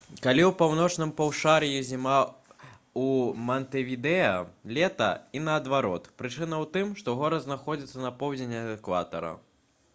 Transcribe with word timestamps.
калі 0.25 0.43
ў 0.45 0.51
паўночным 0.59 1.09
паўшар'і 1.17 1.83
зіма 1.89 2.15
у 3.01 3.05
мантэвідэа 3.49 4.31
лета 4.77 5.11
і 5.39 5.43
наадварот 5.51 6.11
прычына 6.21 6.55
ў 6.63 6.73
тым 6.79 6.93
што 7.03 7.17
горад 7.21 7.47
знаходзіцца 7.49 8.05
на 8.07 8.15
поўдзень 8.23 8.59
ад 8.65 8.77
экватара 8.79 9.35